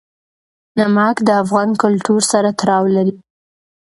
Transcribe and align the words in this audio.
نمک 0.77 1.15
د 1.27 1.29
افغان 1.43 1.69
کلتور 1.83 2.21
سره 2.31 2.49
تړاو 2.59 2.85
لري. 2.95 3.15